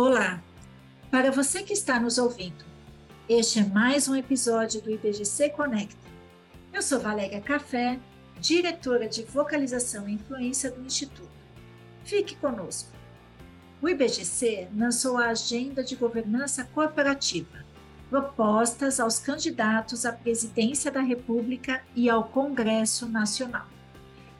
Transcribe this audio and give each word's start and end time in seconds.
Olá! 0.00 0.40
Para 1.10 1.32
você 1.32 1.64
que 1.64 1.72
está 1.72 1.98
nos 1.98 2.18
ouvindo, 2.18 2.64
este 3.28 3.58
é 3.58 3.64
mais 3.64 4.06
um 4.06 4.14
episódio 4.14 4.80
do 4.80 4.92
IBGC 4.92 5.50
Conecta. 5.50 6.06
Eu 6.72 6.80
sou 6.82 7.00
Valéria 7.00 7.40
Café, 7.40 7.98
diretora 8.38 9.08
de 9.08 9.24
Vocalização 9.24 10.08
e 10.08 10.12
Influência 10.12 10.70
do 10.70 10.86
Instituto. 10.86 11.28
Fique 12.04 12.36
conosco. 12.36 12.92
O 13.82 13.88
IBGC 13.88 14.68
lançou 14.72 15.18
a 15.18 15.30
Agenda 15.30 15.82
de 15.82 15.96
Governança 15.96 16.62
Corporativa, 16.72 17.64
propostas 18.08 19.00
aos 19.00 19.18
candidatos 19.18 20.06
à 20.06 20.12
presidência 20.12 20.92
da 20.92 21.00
República 21.00 21.82
e 21.96 22.08
ao 22.08 22.28
Congresso 22.28 23.08
Nacional. 23.08 23.66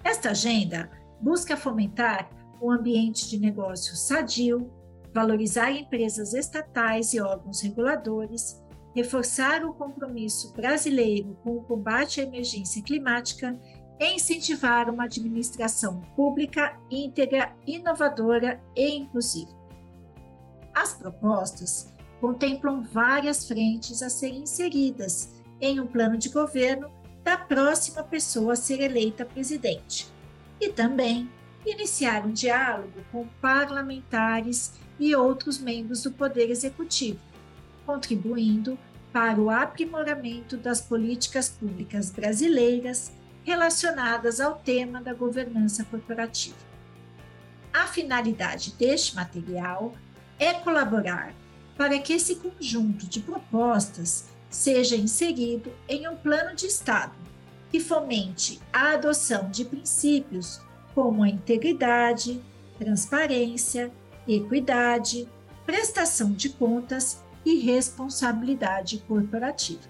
Esta 0.05 0.31
agenda 0.31 0.89
busca 1.21 1.57
fomentar 1.57 2.31
um 2.63 2.71
ambiente 2.71 3.29
de 3.29 3.41
negócio 3.41 3.97
sadio, 3.97 4.71
valorizar 5.19 5.73
empresas 5.73 6.33
estatais 6.33 7.13
e 7.13 7.21
órgãos 7.21 7.61
reguladores, 7.61 8.63
reforçar 8.95 9.65
o 9.65 9.75
compromisso 9.75 10.53
brasileiro 10.53 11.37
com 11.43 11.57
o 11.57 11.65
combate 11.65 12.21
à 12.21 12.25
emergência 12.25 12.81
climática 12.85 13.59
e 13.99 14.15
incentivar 14.15 14.89
uma 14.89 15.07
administração 15.07 16.01
pública 16.15 16.79
íntegra, 16.89 17.53
inovadora 17.67 18.63
e 18.77 18.97
inclusiva. 18.97 19.51
As 20.73 20.95
propostas 20.95 21.93
contemplam 22.21 22.85
várias 22.85 23.49
frentes 23.49 24.05
a 24.05 24.09
serem 24.09 24.43
inseridas 24.43 25.35
em 25.61 25.81
um 25.81 25.87
plano 25.89 26.17
de 26.17 26.29
governo 26.29 26.93
da 27.25 27.37
próxima 27.37 28.05
pessoa 28.05 28.53
a 28.53 28.57
ser 28.57 28.81
eleita 28.81 29.25
presidente 29.25 30.07
e 30.61 30.69
também 30.69 31.29
iniciar 31.67 32.25
um 32.25 32.33
diálogo 32.33 33.05
com 33.11 33.27
parlamentares 33.43 34.79
e 34.99 35.15
outros 35.15 35.59
membros 35.59 36.03
do 36.03 36.11
Poder 36.11 36.51
Executivo, 36.51 37.21
contribuindo 37.87 38.79
para 39.13 39.41
o 39.41 39.51
aprimoramento 39.51 40.57
das 40.57 40.81
políticas 40.81 41.49
públicas 41.49 42.11
brasileiras 42.11 43.13
relacionadas 43.45 44.41
ao 44.41 44.57
tema 44.57 45.01
da 45.01 45.15
governança 45.15 45.85
corporativa. 45.85 46.57
A 47.73 47.87
finalidade 47.87 48.73
deste 48.73 49.15
material 49.15 49.95
é 50.39 50.55
colaborar 50.55 51.35
para 51.77 51.99
que 51.99 52.13
esse 52.13 52.37
conjunto 52.37 53.07
de 53.07 53.21
propostas 53.21 54.27
seja 54.51 54.97
inserido 54.97 55.73
em 55.89 56.09
um 56.09 56.17
plano 56.17 56.55
de 56.55 56.67
Estado 56.67 57.13
que 57.71 57.81
fomente 57.81 58.61
a 58.73 58.93
adoção 58.93 59.51
de 59.51 59.65
princípios 59.65 60.61
como 60.95 61.23
a 61.23 61.29
integridade, 61.29 62.43
transparência, 62.79 63.93
equidade, 64.29 65.29
prestação 65.65 66.33
de 66.33 66.51
contas 66.51 67.23
e 67.45 67.57
responsabilidade 67.57 68.99
corporativa. 69.09 69.89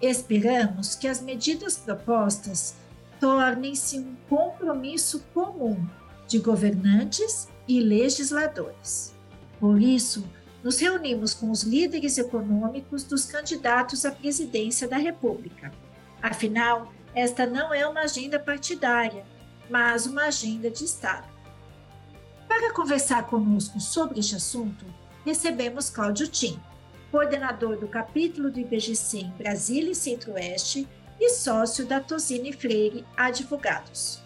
Esperamos 0.00 0.94
que 0.94 1.06
as 1.06 1.20
medidas 1.20 1.76
propostas 1.76 2.74
tornem-se 3.20 3.98
um 3.98 4.16
compromisso 4.28 5.24
comum 5.32 5.86
de 6.26 6.38
governantes 6.38 7.48
e 7.68 7.80
legisladores. 7.80 9.14
Por 9.60 9.80
isso, 9.80 10.24
nos 10.62 10.78
reunimos 10.78 11.34
com 11.34 11.50
os 11.50 11.62
líderes 11.62 12.16
econômicos 12.18 13.04
dos 13.04 13.26
candidatos 13.26 14.04
à 14.04 14.10
presidência 14.10 14.88
da 14.88 14.96
República. 14.96 15.70
Afinal, 16.22 16.92
esta 17.14 17.46
não 17.46 17.72
é 17.72 17.86
uma 17.86 18.00
agenda 18.00 18.38
partidária, 18.38 19.24
mas 19.68 20.06
uma 20.06 20.24
agenda 20.24 20.70
de 20.70 20.84
Estado. 20.84 21.33
Para 22.56 22.72
conversar 22.72 23.26
conosco 23.26 23.80
sobre 23.80 24.20
este 24.20 24.36
assunto, 24.36 24.86
recebemos 25.24 25.90
Cláudio 25.90 26.28
Tim, 26.28 26.56
coordenador 27.10 27.76
do 27.76 27.88
capítulo 27.88 28.48
do 28.48 28.60
IBGC 28.60 29.22
em 29.22 29.30
Brasília 29.30 29.90
e 29.90 29.94
Centro-Oeste 29.94 30.86
e 31.20 31.30
sócio 31.30 31.84
da 31.84 32.00
Tosini 32.00 32.52
Freire 32.52 33.04
Advogados. 33.16 34.22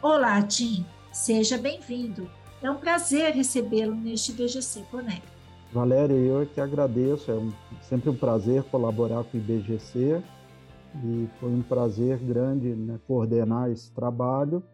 Olá, 0.00 0.40
Tim, 0.40 0.86
seja 1.12 1.58
bem-vindo. 1.58 2.30
É 2.62 2.70
um 2.70 2.76
prazer 2.76 3.34
recebê-lo 3.34 3.94
neste 3.94 4.32
IBGC 4.32 4.80
Conecta. 4.90 5.28
Valéria, 5.70 6.14
eu 6.14 6.40
é 6.40 6.46
que 6.46 6.62
agradeço, 6.62 7.30
é 7.30 7.82
sempre 7.82 8.08
um 8.08 8.16
prazer 8.16 8.62
colaborar 8.64 9.22
com 9.24 9.36
o 9.36 9.40
IBGC 9.40 10.22
e 11.04 11.28
foi 11.38 11.50
um 11.50 11.60
prazer 11.60 12.16
grande 12.20 12.68
né, 12.74 12.98
coordenar 13.06 13.70
esse 13.70 13.92
trabalho 13.92 14.64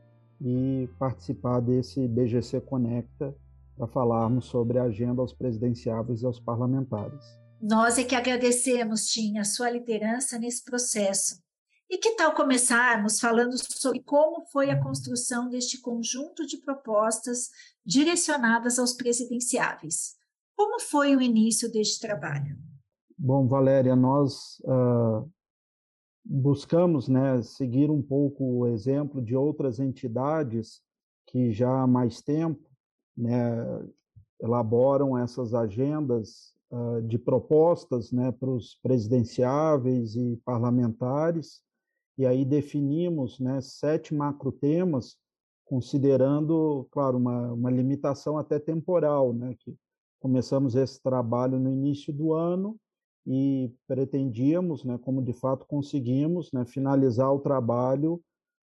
e 0.44 0.88
participar 0.98 1.60
desse 1.60 2.00
IBGC 2.00 2.60
Conecta 2.62 3.34
para 3.76 3.86
falarmos 3.86 4.46
sobre 4.46 4.78
a 4.78 4.84
agenda 4.84 5.22
aos 5.22 5.32
presidenciáveis 5.32 6.22
e 6.22 6.26
aos 6.26 6.40
parlamentares. 6.40 7.24
Nós 7.60 7.96
é 7.96 8.02
que 8.02 8.16
agradecemos, 8.16 9.06
Tim, 9.06 9.38
a 9.38 9.44
sua 9.44 9.70
liderança 9.70 10.38
nesse 10.38 10.64
processo. 10.64 11.40
E 11.88 11.98
que 11.98 12.16
tal 12.16 12.34
começarmos 12.34 13.20
falando 13.20 13.52
sobre 13.56 14.00
como 14.00 14.44
foi 14.46 14.70
a 14.70 14.82
construção 14.82 15.48
deste 15.48 15.80
conjunto 15.80 16.44
de 16.46 16.56
propostas 16.56 17.50
direcionadas 17.84 18.78
aos 18.78 18.94
presidenciáveis? 18.94 20.16
Como 20.56 20.80
foi 20.80 21.14
o 21.14 21.20
início 21.20 21.70
deste 21.70 22.00
trabalho? 22.00 22.56
Bom, 23.16 23.46
Valéria, 23.46 23.94
nós 23.94 24.58
uh, 24.64 25.30
buscamos 26.24 27.08
né, 27.08 27.42
seguir 27.42 27.90
um 27.90 28.02
pouco 28.02 28.44
o 28.44 28.66
exemplo 28.66 29.20
de 29.20 29.36
outras 29.36 29.80
entidades 29.80 30.80
que 31.26 31.52
já 31.52 31.82
há 31.82 31.86
mais 31.86 32.20
tempo 32.20 32.68
né, 33.16 33.56
elaboram 34.40 35.16
essas 35.18 35.54
agendas 35.54 36.54
uh, 36.70 37.02
de 37.02 37.18
propostas 37.18 38.12
né, 38.12 38.32
para 38.32 38.50
os 38.50 38.76
presidenciáveis 38.82 40.16
e 40.16 40.36
parlamentares, 40.44 41.60
e 42.18 42.26
aí 42.26 42.44
definimos 42.44 43.38
né, 43.40 43.60
sete 43.60 44.14
macro 44.14 44.52
temas, 44.52 45.16
considerando, 45.64 46.86
claro, 46.90 47.16
uma, 47.16 47.52
uma 47.52 47.70
limitação 47.70 48.36
até 48.36 48.58
temporal, 48.58 49.32
né, 49.32 49.54
que 49.58 49.74
começamos 50.20 50.74
esse 50.74 51.02
trabalho 51.02 51.58
no 51.58 51.70
início 51.70 52.12
do 52.12 52.32
ano 52.32 52.78
e 53.26 53.72
pretendíamos, 53.86 54.84
né, 54.84 54.98
como 54.98 55.22
de 55.22 55.32
fato 55.32 55.66
conseguimos, 55.66 56.50
né, 56.52 56.64
finalizar 56.64 57.32
o 57.32 57.40
trabalho 57.40 58.20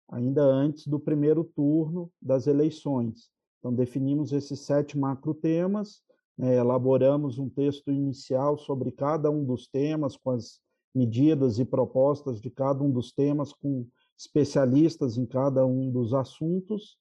ainda 0.09 0.43
antes 0.43 0.85
do 0.87 0.99
primeiro 0.99 1.43
turno 1.43 2.11
das 2.21 2.45
eleições. 2.45 3.29
Então, 3.59 3.73
definimos 3.73 4.31
esses 4.31 4.59
sete 4.59 4.97
macro 4.97 5.33
temas, 5.33 6.01
né, 6.37 6.55
elaboramos 6.55 7.39
um 7.39 7.49
texto 7.49 7.91
inicial 7.91 8.57
sobre 8.57 8.91
cada 8.91 9.31
um 9.31 9.43
dos 9.43 9.67
temas, 9.67 10.17
com 10.17 10.31
as 10.31 10.59
medidas 10.93 11.57
e 11.59 11.65
propostas 11.65 12.39
de 12.39 12.49
cada 12.49 12.83
um 12.83 12.91
dos 12.91 13.11
temas, 13.11 13.53
com 13.53 13.87
especialistas 14.17 15.17
em 15.17 15.25
cada 15.25 15.65
um 15.65 15.89
dos 15.89 16.13
assuntos, 16.13 16.97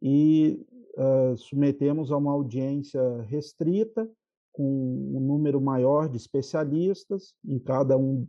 e 0.00 0.64
uh, 0.96 1.36
submetemos 1.36 2.10
a 2.10 2.16
uma 2.16 2.32
audiência 2.32 3.22
restrita, 3.22 4.08
com 4.54 4.64
um 4.64 5.20
número 5.20 5.60
maior 5.60 6.08
de 6.08 6.16
especialistas 6.16 7.34
em 7.44 7.58
cada, 7.58 7.98
um, 7.98 8.26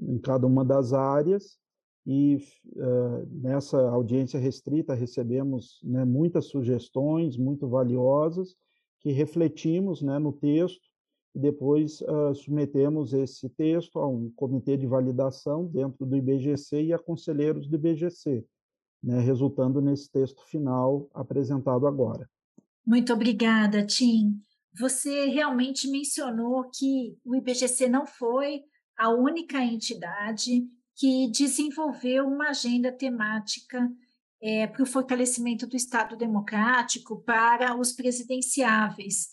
em 0.00 0.18
cada 0.18 0.46
uma 0.46 0.64
das 0.64 0.92
áreas, 0.92 1.58
e 2.06 2.36
uh, 2.76 3.28
nessa 3.30 3.78
audiência 3.90 4.40
restrita 4.40 4.94
recebemos 4.94 5.78
né, 5.84 6.06
muitas 6.06 6.46
sugestões 6.46 7.36
muito 7.36 7.68
valiosas 7.68 8.56
que 9.00 9.12
refletimos 9.12 10.00
né, 10.00 10.18
no 10.18 10.32
texto 10.32 10.88
e 11.34 11.38
depois 11.38 12.00
uh, 12.00 12.34
submetemos 12.34 13.12
esse 13.12 13.50
texto 13.50 13.98
a 13.98 14.08
um 14.08 14.30
comitê 14.34 14.74
de 14.78 14.86
validação 14.86 15.66
dentro 15.66 16.06
do 16.06 16.16
IBGC 16.16 16.84
e 16.84 16.92
a 16.94 16.98
conselheiros 16.98 17.68
do 17.68 17.76
IBGC 17.76 18.42
né, 19.02 19.20
resultando 19.20 19.80
nesse 19.80 20.10
texto 20.10 20.42
final 20.46 21.08
apresentado 21.14 21.86
agora. 21.86 22.28
Muito 22.86 23.12
obrigada, 23.12 23.84
Tim. 23.84 24.40
Você 24.76 25.26
realmente 25.26 25.88
mencionou 25.88 26.70
que 26.70 27.16
o 27.24 27.34
IBGC 27.34 27.88
não 27.88 28.06
foi 28.06 28.62
a 28.96 29.10
única 29.10 29.58
entidade 29.62 30.66
que 30.96 31.30
desenvolveu 31.30 32.26
uma 32.26 32.48
agenda 32.48 32.90
temática 32.90 33.88
é, 34.40 34.66
para 34.66 34.82
o 34.82 34.86
fortalecimento 34.86 35.66
do 35.66 35.76
Estado 35.76 36.16
democrático 36.16 37.22
para 37.22 37.76
os 37.76 37.92
presidenciáveis. 37.92 39.28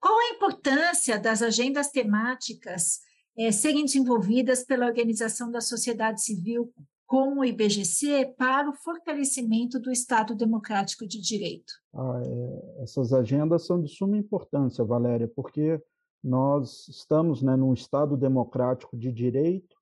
Qual 0.00 0.18
a 0.18 0.34
importância 0.34 1.18
das 1.18 1.42
agendas 1.42 1.90
temáticas 1.90 3.00
é, 3.36 3.50
serem 3.50 3.84
desenvolvidas 3.84 4.64
pela 4.64 4.86
organização 4.86 5.50
da 5.50 5.60
sociedade 5.60 6.22
civil 6.22 6.72
com 7.14 7.38
o 7.38 7.44
IBGC 7.44 8.34
para 8.36 8.68
o 8.68 8.72
fortalecimento 8.72 9.78
do 9.78 9.92
Estado 9.92 10.34
Democrático 10.34 11.06
de 11.06 11.20
Direito? 11.20 11.72
Ah, 11.94 12.20
é, 12.26 12.82
essas 12.82 13.12
agendas 13.12 13.64
são 13.64 13.80
de 13.80 13.88
suma 13.88 14.16
importância, 14.16 14.82
Valéria, 14.82 15.28
porque 15.28 15.80
nós 16.24 16.88
estamos 16.88 17.40
né, 17.40 17.54
num 17.54 17.72
Estado 17.72 18.16
democrático 18.16 18.96
de 18.96 19.12
direito 19.12 19.76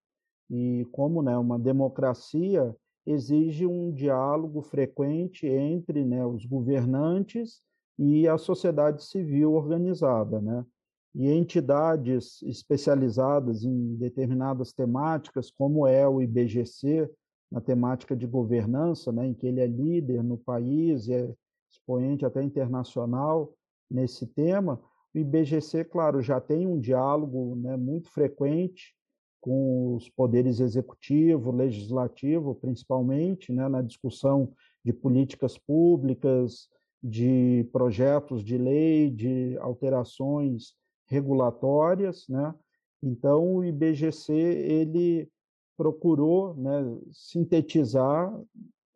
e, 0.51 0.87
como 0.93 1.23
né, 1.23 1.35
uma 1.39 1.59
democracia, 1.59 2.77
exige 3.07 3.67
um 3.67 3.91
diálogo 3.91 4.61
frequente 4.61 5.47
entre 5.47 6.05
né, 6.05 6.27
os 6.27 6.45
governantes 6.45 7.63
e 7.99 8.29
a 8.29 8.37
sociedade 8.37 9.03
civil 9.03 9.55
organizada, 9.55 10.39
né? 10.39 10.67
E 11.15 11.31
entidades 11.31 12.43
especializadas 12.43 13.65
em 13.65 13.97
determinadas 13.97 14.71
temáticas, 14.71 15.51
como 15.51 15.87
é 15.87 16.07
o 16.07 16.21
IBGC, 16.21 17.11
na 17.53 17.61
temática 17.61 18.17
de 18.17 18.27
governança, 18.27 19.13
né, 19.13 19.27
em 19.27 19.35
que 19.35 19.47
ele 19.47 19.61
é 19.61 19.67
líder 19.67 20.25
no 20.25 20.39
país, 20.39 21.09
é 21.11 21.31
expoente 21.71 22.25
até 22.25 22.43
internacional 22.43 23.53
nesse 23.91 24.27
tema, 24.27 24.81
o 25.15 25.19
IBGC, 25.19 25.85
claro, 25.85 26.23
já 26.23 26.41
tem 26.41 26.67
um 26.67 26.81
diálogo 26.81 27.55
né, 27.57 27.77
muito 27.77 28.09
frequente 28.09 28.95
com 29.39 29.95
os 29.97 30.09
poderes 30.09 30.61
executivo, 30.61 31.53
legislativo, 31.53 32.55
principalmente, 32.55 33.53
né, 33.53 33.69
na 33.69 33.83
discussão 33.83 34.55
de 34.83 34.93
políticas 34.93 35.59
públicas, 35.59 36.69
de 37.03 37.69
projetos 37.71 38.43
de 38.43 38.57
lei, 38.57 39.11
de 39.11 39.59
alterações 39.59 40.75
regulatórias, 41.07 42.25
né? 42.29 42.55
Então 43.03 43.57
o 43.57 43.65
IBGC 43.65 44.33
ele 44.33 45.29
procurou 45.77 46.55
né, 46.55 46.99
sintetizar 47.11 48.33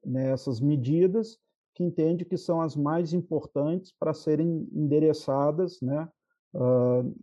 né, 0.05 0.31
essas 0.31 0.61
medidas 0.61 1.39
que 1.75 1.85
entende 1.85 2.25
que 2.25 2.39
são 2.39 2.61
as 2.61 2.75
mais 2.75 3.13
importantes 3.13 3.93
para 3.99 4.15
serem 4.15 4.69
endereçadas 4.73 5.81
né, 5.83 6.09
uh, 6.55 7.15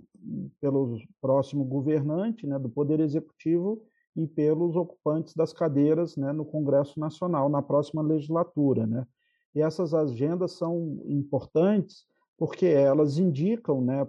pelo 0.62 1.00
próximo 1.20 1.64
governante 1.64 2.46
né, 2.46 2.60
do 2.60 2.70
Poder 2.70 3.00
Executivo 3.00 3.82
e 4.16 4.28
pelos 4.28 4.76
ocupantes 4.76 5.34
das 5.34 5.52
cadeiras 5.52 6.16
né, 6.16 6.32
no 6.32 6.46
Congresso 6.46 7.00
Nacional 7.00 7.50
na 7.50 7.62
próxima 7.62 8.02
legislatura. 8.02 8.86
Né? 8.86 9.08
E 9.56 9.62
essas 9.62 9.94
agendas 9.94 10.52
são 10.52 11.02
importantes 11.06 12.06
porque 12.38 12.66
elas 12.66 13.18
indicam 13.18 13.82
né, 13.82 14.06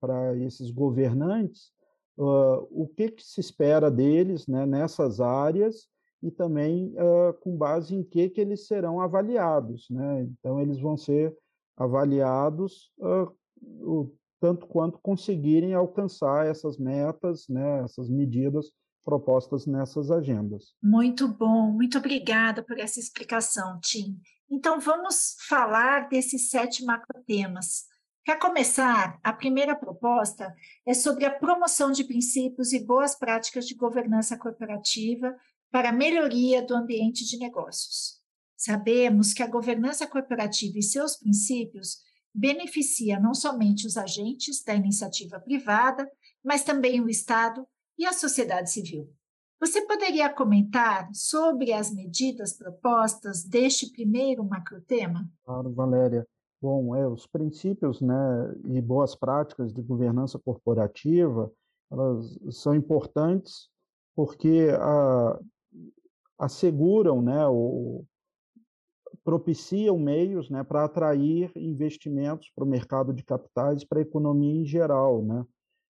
para 0.00 0.36
esses 0.38 0.70
governantes 0.70 1.70
uh, 2.18 2.66
o 2.70 2.88
que, 2.88 3.10
que, 3.12 3.22
se 3.22 3.40
espera 3.40 3.90
deles 3.90 4.46
né, 4.46 4.66
nessas 4.66 5.20
áreas 5.20 5.86
e 6.22 6.30
também 6.30 6.92
uh, 6.96 7.32
com 7.40 7.56
base 7.56 7.94
em 7.94 8.02
que, 8.02 8.28
que 8.28 8.40
eles 8.40 8.66
serão 8.66 9.00
avaliados. 9.00 9.86
Né? 9.88 10.22
Então, 10.22 10.60
eles 10.60 10.80
vão 10.80 10.96
ser 10.96 11.34
avaliados 11.76 12.92
uh, 12.98 13.32
o, 13.62 14.12
tanto 14.40 14.66
quanto 14.66 14.98
conseguirem 14.98 15.74
alcançar 15.74 16.46
essas 16.46 16.76
metas, 16.76 17.46
né, 17.48 17.82
essas 17.84 18.08
medidas 18.08 18.72
propostas 19.04 19.66
nessas 19.66 20.10
agendas. 20.10 20.74
Muito 20.82 21.26
bom, 21.28 21.70
muito 21.72 21.96
obrigada 21.96 22.62
por 22.62 22.78
essa 22.78 23.00
explicação, 23.00 23.78
Tim. 23.80 24.20
Então, 24.50 24.80
vamos 24.80 25.36
falar 25.48 26.08
desses 26.08 26.50
sete 26.50 26.84
macrotemas. 26.84 27.86
Para 28.28 28.38
começar, 28.38 29.18
a 29.24 29.32
primeira 29.32 29.74
proposta 29.74 30.54
é 30.84 30.92
sobre 30.92 31.24
a 31.24 31.30
promoção 31.30 31.90
de 31.90 32.04
princípios 32.04 32.74
e 32.74 32.84
boas 32.84 33.14
práticas 33.14 33.66
de 33.66 33.74
governança 33.74 34.36
corporativa 34.36 35.34
para 35.70 35.88
a 35.88 35.92
melhoria 35.94 36.60
do 36.60 36.74
ambiente 36.74 37.24
de 37.24 37.38
negócios. 37.38 38.20
Sabemos 38.54 39.32
que 39.32 39.42
a 39.42 39.46
governança 39.46 40.06
corporativa 40.06 40.78
e 40.78 40.82
seus 40.82 41.16
princípios 41.16 42.02
beneficia 42.34 43.18
não 43.18 43.32
somente 43.32 43.86
os 43.86 43.96
agentes 43.96 44.62
da 44.62 44.74
iniciativa 44.74 45.40
privada, 45.40 46.06
mas 46.44 46.62
também 46.62 47.00
o 47.00 47.08
Estado 47.08 47.66
e 47.96 48.04
a 48.04 48.12
sociedade 48.12 48.70
civil. 48.70 49.10
Você 49.58 49.86
poderia 49.86 50.28
comentar 50.28 51.08
sobre 51.14 51.72
as 51.72 51.90
medidas 51.90 52.52
propostas 52.52 53.42
deste 53.42 53.90
primeiro 53.90 54.44
macrotema? 54.44 55.26
Claro, 55.46 55.72
Valéria. 55.72 56.26
Bom, 56.60 56.94
é, 56.94 57.06
os 57.06 57.26
princípios 57.26 58.00
né, 58.00 58.54
e 58.66 58.80
boas 58.80 59.14
práticas 59.14 59.72
de 59.72 59.80
governança 59.80 60.38
corporativa 60.38 61.52
elas 61.90 62.38
são 62.50 62.74
importantes 62.74 63.70
porque 64.14 64.68
a, 64.78 65.38
asseguram, 66.38 67.22
né, 67.22 67.46
ou 67.46 68.04
propiciam 69.24 69.98
meios 69.98 70.50
né, 70.50 70.64
para 70.64 70.84
atrair 70.84 71.50
investimentos 71.56 72.50
para 72.54 72.64
o 72.64 72.68
mercado 72.68 73.12
de 73.12 73.22
capitais, 73.22 73.84
para 73.84 73.98
a 73.98 74.02
economia 74.02 74.60
em 74.60 74.64
geral. 74.64 75.22
Né? 75.22 75.44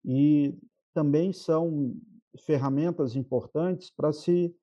E 0.05 0.59
também 0.95 1.33
são 1.33 1.95
ferramentas 2.39 3.17
importantes 3.17 3.91
para 3.91 4.13
se 4.13 4.55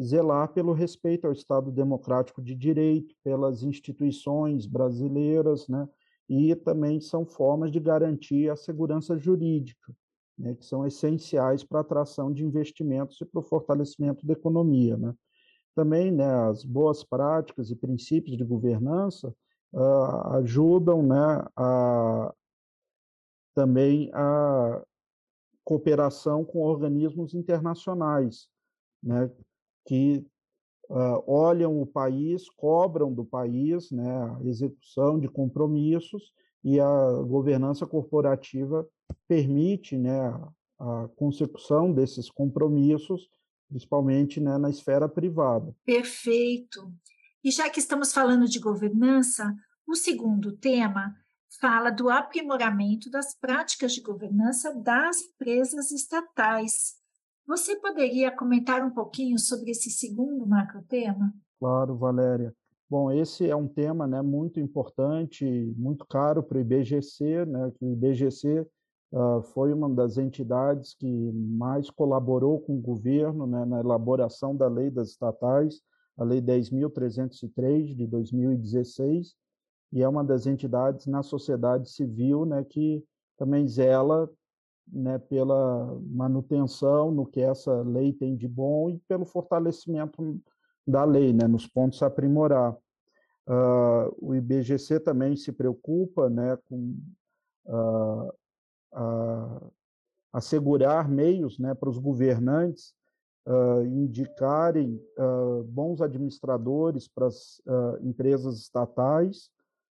zelar 0.00 0.52
pelo 0.52 0.72
respeito 0.72 1.26
ao 1.26 1.32
Estado 1.32 1.70
democrático 1.70 2.40
de 2.40 2.54
direito, 2.54 3.14
pelas 3.22 3.62
instituições 3.62 4.66
brasileiras, 4.66 5.66
né? 5.68 5.88
e 6.28 6.54
também 6.54 7.00
são 7.00 7.26
formas 7.26 7.72
de 7.72 7.80
garantir 7.80 8.50
a 8.50 8.56
segurança 8.56 9.16
jurídica, 9.18 9.94
né? 10.38 10.54
que 10.54 10.64
são 10.64 10.86
essenciais 10.86 11.64
para 11.64 11.78
a 11.78 11.80
atração 11.80 12.32
de 12.32 12.44
investimentos 12.44 13.20
e 13.20 13.24
para 13.24 13.40
o 13.40 13.42
fortalecimento 13.42 14.26
da 14.26 14.34
economia. 14.34 14.96
Né? 14.96 15.14
Também 15.74 16.12
né, 16.12 16.28
as 16.48 16.64
boas 16.64 17.02
práticas 17.02 17.70
e 17.70 17.76
princípios 17.76 18.36
de 18.36 18.44
governança 18.44 19.34
uh, 19.72 20.36
ajudam 20.36 21.02
né, 21.02 21.44
a, 21.56 22.34
também 23.54 24.10
a 24.12 24.82
cooperação 25.64 26.44
com 26.44 26.60
organismos 26.60 27.34
internacionais, 27.34 28.48
né, 29.02 29.30
que 29.88 30.22
uh, 30.90 31.24
olham 31.26 31.80
o 31.80 31.86
país, 31.86 32.46
cobram 32.50 33.10
do 33.10 33.24
país 33.24 33.90
né, 33.90 34.06
a 34.06 34.44
execução 34.44 35.18
de 35.18 35.28
compromissos 35.28 36.30
e 36.62 36.78
a 36.78 37.22
governança 37.26 37.86
corporativa 37.86 38.86
permite 39.26 39.96
né, 39.96 40.28
a 40.78 41.08
consecução 41.16 41.90
desses 41.90 42.30
compromissos, 42.30 43.30
principalmente 43.66 44.40
né, 44.40 44.58
na 44.58 44.68
esfera 44.68 45.08
privada. 45.08 45.74
Perfeito. 45.86 46.92
E 47.42 47.50
já 47.50 47.70
que 47.70 47.80
estamos 47.80 48.12
falando 48.12 48.46
de 48.46 48.58
governança, 48.58 49.54
o 49.86 49.94
segundo 49.94 50.52
tema 50.52 51.16
fala 51.58 51.88
do 51.88 52.10
aprimoramento 52.10 53.08
das 53.10 53.34
práticas 53.34 53.94
de 53.94 54.02
governança 54.02 54.74
das 54.74 55.22
empresas 55.22 55.90
estatais. 55.90 56.97
Você 57.48 57.76
poderia 57.76 58.30
comentar 58.30 58.84
um 58.84 58.90
pouquinho 58.90 59.38
sobre 59.38 59.70
esse 59.70 59.88
segundo 59.88 60.46
macro-tema? 60.46 61.32
Claro, 61.58 61.96
Valéria. 61.96 62.54
Bom, 62.90 63.10
esse 63.10 63.48
é 63.48 63.56
um 63.56 63.66
tema 63.66 64.06
né, 64.06 64.20
muito 64.20 64.60
importante, 64.60 65.46
muito 65.74 66.06
caro 66.06 66.42
para 66.42 66.58
o 66.58 66.60
IBGC, 66.60 67.46
né, 67.46 67.72
o 67.80 67.92
IBGC 67.92 68.60
uh, 69.12 69.18
ah, 69.18 69.42
foi 69.42 69.72
uma 69.72 69.88
das 69.88 70.18
entidades 70.18 70.94
que 70.94 71.06
mais 71.32 71.88
colaborou 71.88 72.60
com 72.60 72.76
o 72.76 72.80
governo 72.80 73.46
né, 73.46 73.64
na 73.64 73.80
elaboração 73.80 74.54
da 74.54 74.68
lei 74.68 74.90
das 74.90 75.08
estatais, 75.08 75.80
a 76.18 76.24
Lei 76.24 76.42
10.303 76.42 77.94
de 77.94 78.06
2016, 78.06 79.34
e 79.92 80.02
é 80.02 80.08
uma 80.08 80.22
das 80.22 80.46
entidades 80.46 81.06
na 81.06 81.22
sociedade 81.22 81.90
civil 81.90 82.44
né, 82.44 82.62
que 82.62 83.02
também 83.38 83.66
zela 83.66 84.30
né, 84.92 85.18
pela 85.18 85.98
manutenção 86.02 87.10
no 87.10 87.26
que 87.26 87.40
essa 87.40 87.82
lei 87.82 88.12
tem 88.12 88.36
de 88.36 88.48
bom 88.48 88.90
e 88.90 88.98
pelo 89.08 89.24
fortalecimento 89.24 90.40
da 90.86 91.04
lei, 91.04 91.32
né, 91.32 91.46
nos 91.46 91.66
pontos 91.66 92.02
a 92.02 92.06
aprimorar. 92.06 92.72
Uh, 93.46 94.14
o 94.20 94.34
IBGC 94.34 95.00
também 95.00 95.34
se 95.36 95.52
preocupa 95.52 96.28
né, 96.28 96.58
com 96.68 96.96
uh, 97.66 98.28
uh, 98.92 99.72
assegurar 100.32 101.08
meios 101.08 101.58
né, 101.58 101.74
para 101.74 101.88
os 101.88 101.98
governantes 101.98 102.96
indicarem 103.86 105.02
bons 105.68 106.02
administradores 106.02 107.08
para 107.08 107.28
as 107.28 107.62
empresas 108.02 108.58
estatais 108.58 109.50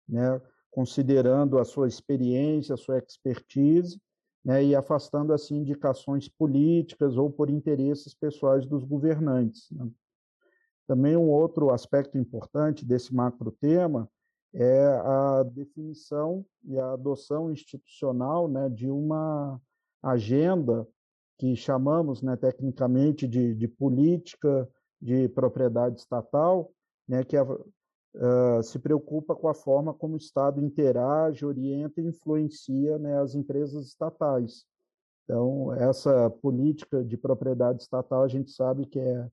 né, 0.08 0.42
considerando 0.72 1.58
a 1.58 1.66
sua 1.66 1.88
experiência, 1.88 2.75
a 2.75 2.78
sua 2.78 3.00
expertise, 3.00 4.00
né, 4.46 4.64
e 4.64 4.75
afastando 4.75 5.34
assim 5.34 5.58
indicações 5.58 6.30
políticas 6.30 7.18
ou 7.18 7.32
por 7.32 7.50
interesses 7.50 8.14
pessoais 8.14 8.68
dos 8.68 8.84
governantes. 8.84 9.72
Né. 9.72 9.90
Também 10.86 11.18
um 11.18 11.30
outro 11.30 11.72
aspecto 11.72 12.16
importante 12.16 12.86
desse 12.86 13.14
macro 13.14 13.52
tema 13.52 14.08
é 14.54 14.86
a 14.86 15.44
definição 15.44 16.46
e 16.64 16.78
a 16.78 16.94
adoção 16.94 17.52
institucional 17.52 18.48
né, 18.48 18.70
de 18.70 18.90
uma 18.90 19.60
agenda 20.02 20.88
que 21.38 21.56
chamamos 21.56 22.22
né, 22.22 22.38
tecnicamente 22.38 23.28
de, 23.28 23.56
de 23.56 23.68
política 23.68 24.70
de 25.02 25.28
propriedade 25.30 26.00
estatal, 26.00 26.72
né, 27.08 27.24
que 27.24 27.36
uh, 28.16 28.64
se 28.64 28.80
preocupa 28.80 29.36
com 29.36 29.48
a 29.48 29.54
forma 29.54 29.94
como 29.94 30.16
o 30.16 30.18
Estado 30.18 30.62
interage, 30.62 31.46
orienta 31.46 32.02
e 32.02 32.06
influencia 32.06 32.98
né, 32.98 33.20
as 33.20 33.36
empresas 33.36 33.88
estatais. 33.88 34.66
Então, 35.24 35.74
essa 35.74 36.30
política 36.30 37.04
de 37.04 37.18
propriedade 37.18 37.82
estatal, 37.82 38.24
a 38.24 38.28
gente 38.28 38.52
sabe 38.52 38.86
que 38.86 39.00
é 39.00 39.28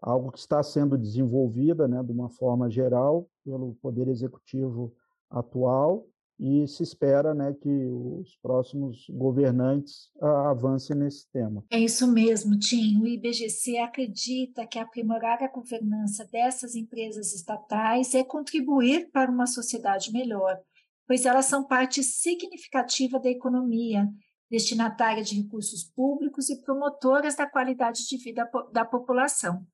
algo 0.00 0.30
que 0.30 0.38
está 0.38 0.62
sendo 0.62 0.96
desenvolvida 0.96 1.86
né, 1.88 2.02
de 2.02 2.12
uma 2.12 2.28
forma 2.28 2.70
geral 2.70 3.28
pelo 3.44 3.74
Poder 3.82 4.08
Executivo 4.08 4.92
atual 5.30 6.06
e 6.42 6.66
se 6.66 6.82
espera 6.82 7.32
né, 7.32 7.54
que 7.54 7.68
os 7.68 8.34
próximos 8.42 9.06
governantes 9.08 10.10
uh, 10.16 10.48
avancem 10.48 10.96
nesse 10.96 11.30
tema. 11.30 11.64
É 11.70 11.78
isso 11.78 12.04
mesmo, 12.10 12.58
Tim. 12.58 13.00
O 13.00 13.06
IBGC 13.06 13.78
acredita 13.78 14.66
que 14.66 14.76
aprimorar 14.76 15.40
a 15.40 15.48
governança 15.48 16.24
dessas 16.24 16.74
empresas 16.74 17.32
estatais 17.32 18.12
é 18.16 18.24
contribuir 18.24 19.08
para 19.12 19.30
uma 19.30 19.46
sociedade 19.46 20.10
melhor, 20.10 20.58
pois 21.06 21.24
elas 21.26 21.44
são 21.44 21.64
parte 21.64 22.02
significativa 22.02 23.20
da 23.20 23.30
economia, 23.30 24.08
destinatária 24.50 25.22
de 25.22 25.40
recursos 25.40 25.84
públicos 25.84 26.50
e 26.50 26.60
promotoras 26.60 27.36
da 27.36 27.48
qualidade 27.48 28.04
de 28.08 28.16
vida 28.16 28.50
da 28.72 28.84
população. 28.84 29.64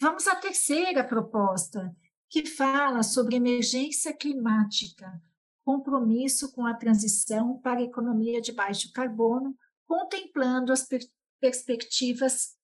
Vamos 0.00 0.26
à 0.26 0.34
terceira 0.34 1.04
proposta, 1.04 1.94
que 2.30 2.46
fala 2.46 3.02
sobre 3.02 3.36
emergência 3.36 4.14
climática, 4.14 5.20
compromisso 5.70 6.50
com 6.52 6.66
a 6.66 6.74
transição 6.74 7.56
para 7.60 7.78
a 7.78 7.84
economia 7.84 8.40
de 8.40 8.50
baixo 8.50 8.92
carbono, 8.92 9.56
contemplando 9.86 10.72
as 10.72 10.84
per 10.84 11.00
perspectivas 11.40 12.56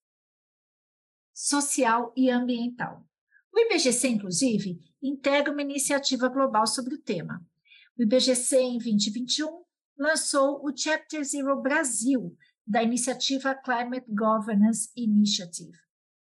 social 1.33 2.13
e 2.17 2.29
ambiental. 2.29 3.07
O 3.55 3.59
IBGC, 3.59 4.09
inclusive, 4.09 4.81
integra 5.01 5.53
uma 5.53 5.63
iniciativa 5.63 6.29
global 6.29 6.67
sobre 6.67 6.95
o 6.95 7.01
tema. 7.01 7.41
O 7.97 8.03
IBGC, 8.03 8.59
em 8.59 8.79
2021, 8.79 9.63
lançou 9.97 10.63
o 10.67 10.77
Chapter 10.77 11.25
Zero 11.25 11.63
Brasil, 11.63 12.37
da 12.67 12.83
iniciativa 12.83 13.55
Climate 13.55 14.07
Governance 14.09 14.91
Initiative. 14.97 15.79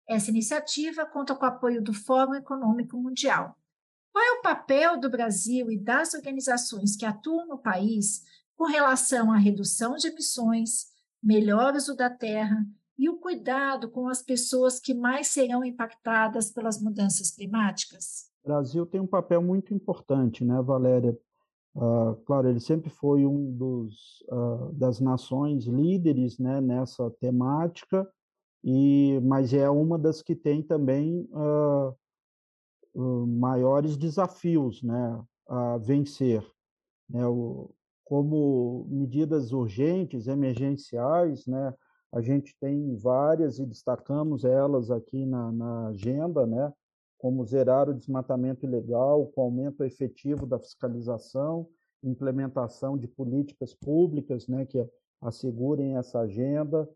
Essa 0.08 0.30
iniciativa 0.30 1.06
conta 1.06 1.34
com 1.34 1.46
o 1.46 1.50
apoio 1.50 1.82
do 1.82 1.94
Fórum 1.94 2.36
Econômico 2.36 2.98
Mundial. 2.98 3.58
Qual 4.16 4.24
é 4.24 4.40
o 4.40 4.42
papel 4.42 4.98
do 4.98 5.10
Brasil 5.10 5.70
e 5.70 5.78
das 5.78 6.14
organizações 6.14 6.96
que 6.96 7.06
atuam 7.06 7.46
no 7.50 7.58
país 7.58 8.24
com 8.56 8.64
relação 8.64 9.30
à 9.30 9.36
redução 9.36 9.98
de 9.98 10.08
emissões, 10.08 10.86
melhor 11.22 11.76
uso 11.76 11.98
da 11.98 12.10
terra 12.10 12.66
e 12.98 13.10
o 13.10 13.18
cuidado 13.18 13.92
com 13.92 14.08
as 14.08 14.22
pessoas 14.22 14.80
que 14.80 14.94
mais 14.94 15.28
serão 15.28 15.66
impactadas 15.66 16.50
pelas 16.50 16.82
mudanças 16.82 17.30
climáticas? 17.30 18.32
O 18.42 18.48
Brasil 18.48 18.86
tem 18.86 19.02
um 19.02 19.06
papel 19.06 19.42
muito 19.42 19.74
importante, 19.74 20.46
né, 20.46 20.62
Valéria? 20.62 21.20
Uh, 21.76 22.16
claro, 22.26 22.48
ele 22.48 22.62
sempre 22.62 22.90
foi 22.90 23.26
um 23.26 23.52
dos 23.52 24.24
uh, 24.32 24.72
das 24.72 25.02
nações 25.02 25.66
líderes 25.66 26.40
né, 26.40 26.62
nessa 26.62 27.12
temática 27.20 28.10
e 28.64 29.20
mas 29.26 29.54
é 29.54 29.70
uma 29.70 30.00
das 30.00 30.22
que 30.22 30.38
tem 30.38 30.64
também 30.64 31.28
uh, 32.96 33.28
maiores 33.28 33.98
desafios 33.98 34.82
né, 34.82 35.24
a 35.48 35.78
vencer. 35.78 36.46
Né, 37.10 37.26
o, 37.28 37.70
como 38.04 38.88
medidas 38.90 39.52
urgentes, 39.52 40.28
emergenciais, 40.28 41.46
né, 41.46 41.74
a 42.12 42.22
gente 42.22 42.56
tem 42.60 42.96
várias 42.96 43.60
e 43.60 43.66
destacamos 43.66 44.46
elas 44.46 44.90
aqui 44.90 45.26
na, 45.26 45.52
na 45.52 45.88
agenda, 45.88 46.48
né, 46.48 46.72
como 47.18 47.46
zerar 47.46 47.90
o 47.90 47.94
desmatamento 47.94 48.66
ilegal, 48.66 49.28
com 49.28 49.42
aumento 49.42 49.84
efetivo 49.84 50.46
da 50.46 50.60
fiscalização, 50.60 51.68
implementação 52.04 52.98
de 52.98 53.08
políticas 53.08 53.74
públicas 53.74 54.48
né, 54.48 54.66
que 54.66 54.88
assegurem 55.22 55.98
essa 55.98 56.20
agenda, 56.20 56.88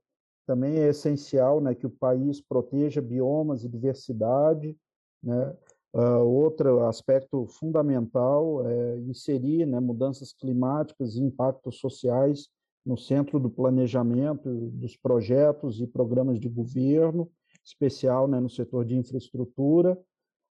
também 0.45 0.77
é 0.77 0.89
essencial 0.89 1.61
né, 1.61 1.75
que 1.75 1.85
o 1.85 1.91
país 1.91 2.41
proteja 2.41 3.01
biomas 3.01 3.63
e 3.63 3.69
diversidade. 3.69 4.77
Né? 5.21 5.55
Uh, 5.91 6.23
outro 6.23 6.85
aspecto 6.85 7.47
fundamental 7.47 8.67
é 8.67 8.99
inserir 8.99 9.65
né, 9.65 9.79
mudanças 9.79 10.31
climáticas 10.31 11.15
e 11.15 11.21
impactos 11.21 11.79
sociais 11.79 12.47
no 12.85 12.95
centro 12.95 13.39
do 13.39 13.49
planejamento 13.49 14.49
dos 14.71 14.95
projetos 14.95 15.81
e 15.81 15.87
programas 15.87 16.39
de 16.39 16.47
governo, 16.47 17.29
especial 17.63 18.27
né, 18.27 18.39
no 18.39 18.49
setor 18.49 18.85
de 18.85 18.95
infraestrutura. 18.95 19.99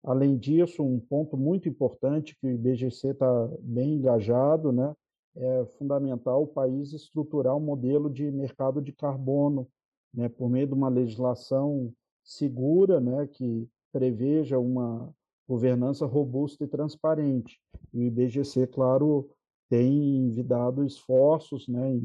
Além 0.04 0.38
disso, 0.38 0.84
um 0.84 1.00
ponto 1.00 1.38
muito 1.38 1.70
importante 1.70 2.36
que 2.40 2.48
o 2.48 2.52
IBGC 2.52 3.10
está 3.10 3.50
bem 3.60 3.96
engajado, 3.96 4.72
né, 4.72 4.96
é 5.36 5.66
fundamental 5.78 6.44
o 6.44 6.48
país 6.48 6.94
estruturar 6.94 7.56
um 7.56 7.60
modelo 7.60 8.10
de 8.10 8.32
mercado 8.32 8.82
de 8.82 8.92
carbono 8.92 9.68
né, 10.12 10.28
por 10.30 10.50
meio 10.50 10.66
de 10.66 10.74
uma 10.74 10.90
legislação 10.90 11.94
segura, 12.24 13.00
né, 13.00 13.28
que 13.28 13.68
preveja 13.92 14.58
uma 14.58 15.14
governança 15.48 16.06
robusta 16.06 16.64
e 16.64 16.68
transparente. 16.68 17.60
E 17.94 18.00
o 18.00 18.04
IBGC, 18.04 18.68
claro, 18.68 19.30
tem 19.70 20.18
envidado 20.18 20.84
esforços, 20.84 21.68
né, 21.68 22.00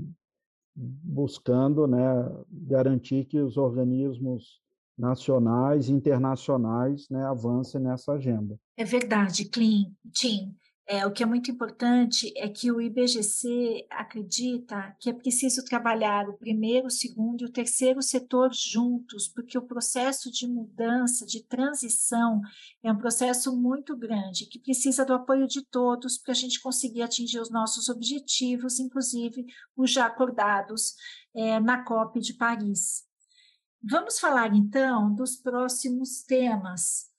buscando, 0.75 1.87
né, 1.87 1.99
garantir 2.51 3.25
que 3.25 3.39
os 3.39 3.57
organismos 3.57 4.61
nacionais 4.97 5.89
e 5.89 5.93
internacionais, 5.93 7.09
né, 7.09 7.25
avancem 7.25 7.81
nessa 7.81 8.13
agenda. 8.13 8.59
É 8.77 8.85
verdade, 8.85 9.47
Clean, 9.47 9.91
Tim. 10.13 10.55
É, 10.85 11.07
o 11.07 11.12
que 11.12 11.23
é 11.23 11.27
muito 11.27 11.49
importante 11.51 12.33
é 12.37 12.49
que 12.49 12.73
o 12.73 12.81
IBGC 12.81 13.87
acredita 13.89 14.97
que 14.99 15.09
é 15.09 15.12
preciso 15.12 15.65
trabalhar 15.65 16.29
o 16.29 16.37
primeiro, 16.37 16.89
o 16.89 16.91
segundo 16.91 17.43
e 17.43 17.45
o 17.45 17.53
terceiro 17.53 18.03
setor 18.03 18.51
juntos, 18.53 19.29
porque 19.29 19.57
o 19.57 19.62
processo 19.62 20.31
de 20.31 20.47
mudança, 20.47 21.25
de 21.25 21.45
transição, 21.45 22.41
é 22.83 22.91
um 22.91 22.99
processo 22.99 23.57
muito 23.57 23.97
grande, 23.97 24.47
que 24.47 24.59
precisa 24.59 25.05
do 25.05 25.15
apoio 25.15 25.47
de 25.47 25.65
todos 25.65 26.19
para 26.19 26.33
a 26.33 26.37
gente 26.37 26.61
conseguir 26.61 27.03
atingir 27.03 27.39
os 27.39 27.51
nossos 27.51 27.89
objetivos, 27.89 28.81
inclusive 28.81 29.47
os 29.77 29.91
já 29.91 30.07
acordados 30.07 30.97
é, 31.33 31.61
na 31.61 31.85
COP 31.85 32.19
de 32.19 32.35
Paris. 32.35 33.05
Vamos 33.81 34.19
falar 34.19 34.53
então 34.55 35.15
dos 35.15 35.37
próximos 35.37 36.23
temas 36.23 37.12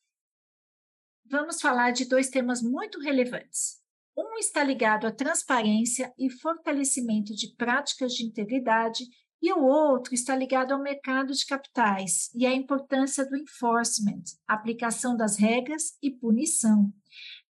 vamos 1.33 1.59
falar 1.59 1.89
de 1.89 2.05
dois 2.05 2.29
temas 2.29 2.61
muito 2.61 2.99
relevantes. 2.99 3.81
Um 4.15 4.37
está 4.37 4.63
ligado 4.63 5.07
à 5.07 5.11
transparência 5.11 6.13
e 6.15 6.29
fortalecimento 6.29 7.33
de 7.33 7.55
práticas 7.55 8.13
de 8.13 8.23
integridade, 8.23 9.03
e 9.41 9.51
o 9.51 9.63
outro 9.63 10.13
está 10.13 10.35
ligado 10.35 10.73
ao 10.73 10.81
mercado 10.81 11.33
de 11.33 11.45
capitais 11.45 12.29
e 12.35 12.45
à 12.45 12.53
importância 12.53 13.27
do 13.27 13.35
enforcement, 13.35 14.23
aplicação 14.47 15.17
das 15.17 15.35
regras 15.35 15.97
e 16.03 16.11
punição. 16.11 16.93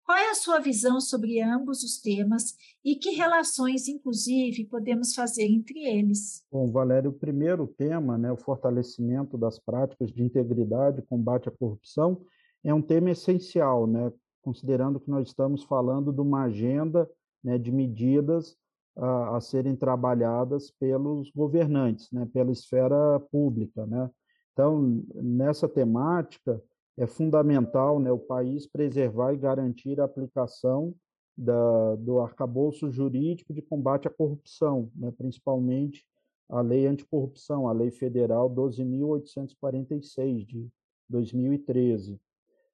Qual 0.04 0.16
é 0.16 0.30
a 0.30 0.34
sua 0.34 0.60
visão 0.60 1.00
sobre 1.00 1.40
ambos 1.42 1.82
os 1.82 2.00
temas 2.00 2.54
e 2.84 2.94
que 2.94 3.10
relações, 3.10 3.88
inclusive, 3.88 4.68
podemos 4.68 5.12
fazer 5.12 5.44
entre 5.44 5.80
eles? 5.80 6.44
Bom, 6.50 6.70
Valério, 6.70 7.10
o 7.10 7.18
primeiro 7.18 7.66
tema, 7.66 8.16
né, 8.16 8.30
o 8.30 8.36
fortalecimento 8.36 9.36
das 9.36 9.58
práticas 9.58 10.12
de 10.12 10.22
integridade 10.22 11.00
e 11.00 11.06
combate 11.06 11.48
à 11.48 11.52
corrupção, 11.52 12.24
é 12.64 12.72
um 12.72 12.82
tema 12.82 13.10
essencial, 13.10 13.86
né? 13.86 14.12
considerando 14.42 14.98
que 15.00 15.08
nós 15.08 15.28
estamos 15.28 15.62
falando 15.62 16.12
de 16.12 16.20
uma 16.20 16.42
agenda 16.44 17.08
né, 17.42 17.56
de 17.58 17.70
medidas 17.72 18.56
a, 18.96 19.36
a, 19.36 19.40
serem 19.40 19.74
trabalhadas 19.74 20.70
pelos 20.70 21.30
governantes, 21.30 22.10
né, 22.10 22.28
pela 22.32 22.52
esfera 22.52 23.20
pública. 23.30 23.86
Né? 23.86 24.10
Então, 24.52 25.02
nessa 25.14 25.68
temática, 25.68 26.62
é 26.98 27.06
fundamental 27.06 27.98
né, 27.98 28.12
o 28.12 28.18
país 28.18 28.66
preservar 28.66 29.32
e 29.32 29.38
garantir 29.38 30.00
a 30.00 30.04
aplicação 30.04 30.94
da, 31.36 31.96
do 31.96 32.20
arcabouço 32.20 32.90
jurídico 32.90 33.54
de 33.54 33.62
combate 33.62 34.06
à 34.06 34.10
corrupção, 34.10 34.90
né, 34.94 35.10
principalmente 35.16 36.04
a 36.48 36.60
Lei 36.60 36.86
Anticorrupção, 36.86 37.66
a 37.66 37.72
Lei 37.72 37.90
Federal 37.90 38.50
12.846, 38.50 40.44
de 40.44 40.68
2013. 41.08 42.20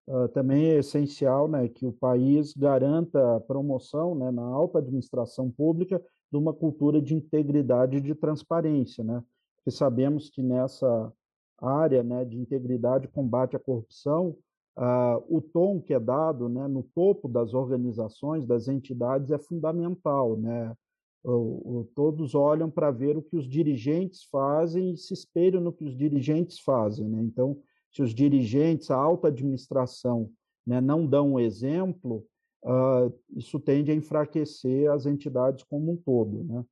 Uh, 0.09 0.27
também 0.29 0.71
é 0.71 0.79
essencial 0.79 1.47
né, 1.47 1.69
que 1.69 1.85
o 1.85 1.93
país 1.93 2.55
garanta 2.55 3.37
a 3.37 3.41
promoção 3.41 4.15
né, 4.15 4.31
na 4.31 4.43
alta 4.43 4.79
administração 4.79 5.51
pública 5.51 6.03
de 6.33 6.39
uma 6.39 6.55
cultura 6.55 7.01
de 7.01 7.15
integridade 7.15 7.99
e 7.99 8.01
de 8.01 8.15
transparência, 8.15 9.05
né? 9.05 9.23
porque 9.57 9.71
sabemos 9.71 10.31
que 10.31 10.43
nessa 10.43 11.13
área 11.61 12.03
né, 12.03 12.25
de 12.25 12.39
integridade 12.39 13.05
e 13.05 13.11
combate 13.11 13.55
à 13.55 13.59
corrupção, 13.59 14.35
uh, 14.79 15.23
o 15.29 15.43
tom 15.43 15.79
que 15.79 15.93
é 15.93 16.01
dado 16.01 16.49
né, 16.49 16.67
no 16.67 16.83
topo 16.83 17.29
das 17.29 17.53
organizações, 17.53 18.47
das 18.47 18.67
entidades, 18.67 19.31
é 19.31 19.39
fundamental. 19.39 20.39
Né? 20.39 20.75
O, 21.23 21.87
todos 21.95 22.35
olham 22.35 22.71
para 22.71 22.91
ver 22.91 23.17
o 23.19 23.23
que 23.23 23.37
os 23.37 23.47
dirigentes 23.47 24.25
fazem 24.25 24.93
e 24.93 24.97
se 24.97 25.13
espelham 25.13 25.61
no 25.61 25.73
que 25.73 25.85
os 25.85 25.95
dirigentes 25.95 26.59
fazem. 26.61 27.07
Né? 27.07 27.21
Então, 27.23 27.59
se 27.91 28.03
os 28.03 28.15
dirigentes, 28.15 28.91
a 28.91 28.97
alta 28.97 29.29
administração, 29.29 30.31
né, 30.67 30.81
não 30.81 31.07
dão 31.07 31.35
um 31.35 31.41
exemplo, 31.41 32.25
uh, 32.65 33.13
isso 33.37 33.59
tende 33.59 33.91
a 33.91 33.95
enfraquecer 33.95 34.91
as 34.91 35.07
entidades 35.07 35.65
como 35.65 35.93
um 35.93 35.97
todo. 35.97 36.45
Né? 36.45 36.65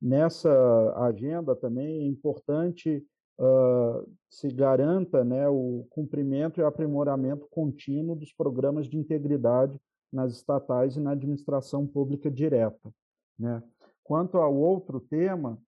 Nessa 0.00 0.94
agenda 0.96 1.54
também 1.54 2.02
é 2.02 2.06
importante 2.06 3.04
uh, 3.38 4.12
se 4.28 4.48
garanta 4.48 5.24
né, 5.24 5.48
o 5.48 5.86
cumprimento 5.90 6.60
e 6.60 6.64
aprimoramento 6.64 7.46
contínuo 7.50 8.16
dos 8.16 8.32
programas 8.32 8.88
de 8.88 8.98
integridade 8.98 9.80
nas 10.12 10.32
estatais 10.32 10.96
e 10.96 11.00
na 11.00 11.12
administração 11.12 11.86
pública 11.86 12.30
direta. 12.30 12.92
Né? 13.38 13.62
Quanto 14.02 14.38
ao 14.38 14.54
outro 14.54 15.00
tema, 15.00 15.58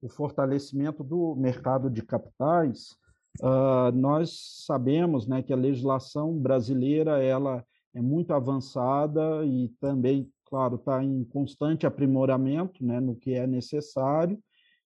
o 0.00 0.08
fortalecimento 0.08 1.02
do 1.02 1.34
mercado 1.34 1.90
de 1.90 2.02
capitais, 2.02 2.96
uh, 3.40 3.92
nós 3.94 4.64
sabemos 4.66 5.26
né, 5.26 5.42
que 5.42 5.52
a 5.52 5.56
legislação 5.56 6.36
brasileira 6.38 7.22
ela 7.22 7.64
é 7.94 8.00
muito 8.00 8.32
avançada 8.32 9.44
e 9.44 9.68
também, 9.80 10.30
claro, 10.44 10.76
está 10.76 11.02
em 11.02 11.24
constante 11.24 11.86
aprimoramento 11.86 12.84
né, 12.84 13.00
no 13.00 13.14
que 13.14 13.32
é 13.32 13.46
necessário, 13.46 14.38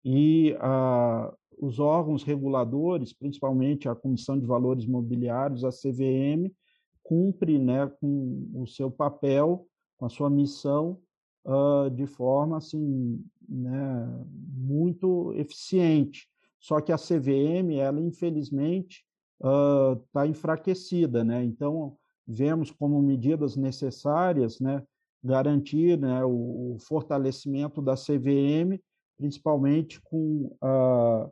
e 0.04 0.54
uh, 0.54 1.36
os 1.60 1.80
órgãos 1.80 2.24
reguladores, 2.24 3.14
principalmente 3.14 3.90
a 3.90 3.96
Comissão 3.96 4.40
de 4.40 4.46
Valores 4.46 4.86
Mobiliários, 4.86 5.64
a 5.64 5.70
CVM, 5.70 6.52
cumpre 7.04 7.58
né, 7.60 7.88
com 8.00 8.50
o 8.54 8.68
seu 8.68 8.90
papel, 8.90 9.68
com 9.98 10.06
a 10.06 10.10
sua 10.10 10.30
missão, 10.30 11.00
uh, 11.46 11.90
de 11.90 12.06
forma 12.06 12.58
assim, 12.58 13.24
né, 13.48 14.26
muito 14.56 15.34
eficiente. 15.34 16.28
Só 16.60 16.82
que 16.82 16.92
a 16.92 16.98
CVM, 16.98 17.78
ela 17.78 18.02
infelizmente 18.02 19.06
está 19.38 20.24
uh, 20.24 20.26
enfraquecida, 20.26 21.24
né? 21.24 21.44
Então 21.44 21.98
vemos 22.28 22.70
como 22.70 23.02
medidas 23.02 23.56
necessárias, 23.56 24.60
né, 24.60 24.84
garantir 25.24 25.98
né, 25.98 26.24
o, 26.24 26.76
o 26.76 26.80
fortalecimento 26.80 27.82
da 27.82 27.96
CVM, 27.96 28.80
principalmente 29.18 30.00
com 30.02 30.56
a, 30.62 31.30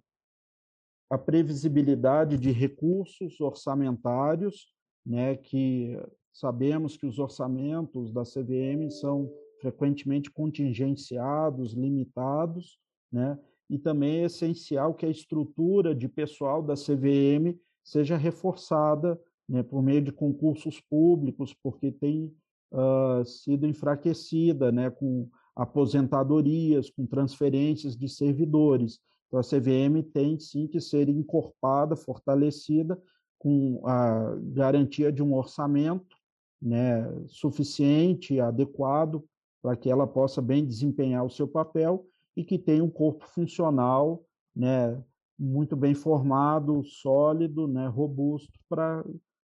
a 1.12 1.18
previsibilidade 1.18 2.36
de 2.38 2.52
recursos 2.52 3.40
orçamentários, 3.40 4.74
né, 5.06 5.36
que 5.38 5.96
sabemos 6.34 6.98
que 6.98 7.06
os 7.06 7.20
orçamentos 7.20 8.12
da 8.12 8.24
CVM 8.24 8.90
são 8.90 9.32
frequentemente 9.62 10.32
contingenciados, 10.32 11.74
limitados, 11.74 12.80
né? 13.12 13.40
E 13.70 13.78
também 13.78 14.20
é 14.22 14.26
essencial 14.26 14.94
que 14.94 15.06
a 15.06 15.10
estrutura 15.10 15.94
de 15.94 16.08
pessoal 16.08 16.64
da 16.64 16.74
CVM 16.74 17.58
seja 17.84 18.18
reforçada 18.18 19.20
né, 19.48 19.64
por 19.64 19.82
meio 19.82 20.02
de 20.02 20.12
concursos 20.12 20.80
públicos, 20.80 21.54
porque 21.64 21.92
tem 21.92 22.34
uh, 22.72 23.24
sido 23.26 23.66
enfraquecida 23.66 24.72
né, 24.72 24.90
com 24.90 25.30
aposentadorias, 25.56 26.90
com 26.90 27.06
transferências 27.06 27.96
de 27.96 28.08
servidores. 28.08 29.00
Então, 29.28 29.40
a 29.40 29.44
CVM 29.44 30.04
tem 30.14 30.40
sim 30.40 30.68
que 30.68 30.80
ser 30.80 31.10
encorpada, 31.10 31.96
fortalecida, 31.96 33.02
com 33.40 33.82
a 33.86 34.36
garantia 34.54 35.12
de 35.12 35.22
um 35.22 35.36
orçamento 35.36 36.16
né, 36.62 37.08
suficiente, 37.28 38.40
adequado 38.40 39.24
para 39.62 39.76
que 39.76 39.90
ela 39.90 40.08
possa 40.08 40.42
bem 40.42 40.66
desempenhar 40.66 41.26
o 41.26 41.30
seu 41.30 41.48
papel 41.48 42.06
e 42.38 42.44
que 42.44 42.60
tenha 42.60 42.84
um 42.84 42.90
corpo 42.90 43.26
funcional, 43.26 44.24
né, 44.56 45.04
muito 45.38 45.76
bem 45.76 45.96
formado, 45.96 46.84
sólido, 46.84 47.68
né, 47.68 47.88
robusto 47.88 48.60
para 48.70 49.04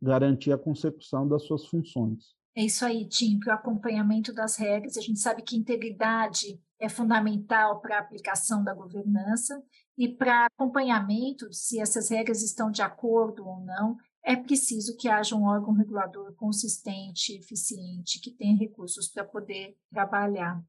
garantir 0.02 0.52
a 0.52 0.58
consecução 0.58 1.28
das 1.28 1.46
suas 1.46 1.68
funções. 1.68 2.36
É 2.56 2.66
isso 2.66 2.84
aí, 2.84 3.08
Tim, 3.08 3.40
para 3.40 3.54
o 3.54 3.58
acompanhamento 3.58 4.34
das 4.34 4.58
regras, 4.58 4.98
a 4.98 5.02
gente 5.02 5.20
sabe 5.20 5.44
que 5.44 5.56
integridade 5.56 6.60
é 6.80 6.90
fundamental 6.90 7.80
para 7.80 7.98
a 7.98 8.00
aplicação 8.00 8.64
da 8.64 8.74
governança 8.74 9.64
e 9.96 10.10
para 10.10 10.48
acompanhamento 10.48 11.54
se 11.54 11.80
essas 11.80 12.10
regras 12.10 12.42
estão 12.42 12.72
de 12.72 12.82
acordo 12.82 13.48
ou 13.48 13.62
não, 13.62 13.96
é 14.26 14.36
preciso 14.36 14.98
que 14.98 15.08
haja 15.08 15.36
um 15.36 15.46
órgão 15.46 15.74
regulador 15.74 16.34
consistente, 16.34 17.38
eficiente, 17.38 18.20
que 18.20 18.32
tenha 18.32 18.58
recursos 18.58 19.08
para 19.08 19.24
poder 19.24 19.78
trabalhar. 19.92 20.62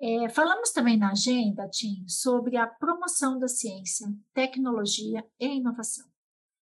É, 0.00 0.28
falamos 0.28 0.70
também 0.70 0.96
na 0.96 1.10
agenda, 1.10 1.68
Tim, 1.68 2.04
sobre 2.06 2.56
a 2.56 2.66
promoção 2.66 3.38
da 3.38 3.48
ciência, 3.48 4.06
tecnologia 4.32 5.24
e 5.40 5.56
inovação. 5.56 6.06